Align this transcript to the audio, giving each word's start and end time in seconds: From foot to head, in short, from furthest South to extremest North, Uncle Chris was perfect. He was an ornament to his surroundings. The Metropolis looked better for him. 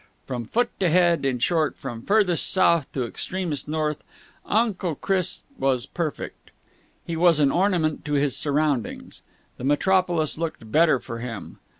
From 0.25 0.45
foot 0.45 0.71
to 0.79 0.89
head, 0.89 1.25
in 1.25 1.37
short, 1.37 1.77
from 1.77 2.01
furthest 2.01 2.51
South 2.51 2.91
to 2.93 3.05
extremest 3.05 3.67
North, 3.67 4.03
Uncle 4.47 4.95
Chris 4.95 5.43
was 5.59 5.85
perfect. 5.85 6.49
He 7.05 7.15
was 7.15 7.39
an 7.39 7.51
ornament 7.51 8.03
to 8.05 8.13
his 8.13 8.35
surroundings. 8.35 9.21
The 9.57 9.63
Metropolis 9.63 10.39
looked 10.39 10.71
better 10.71 10.97
for 10.99 11.19
him. 11.19 11.59